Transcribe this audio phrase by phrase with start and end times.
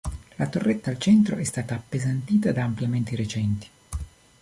[0.37, 3.67] La torretta al centro è stata appesantita da ampliamenti recenti.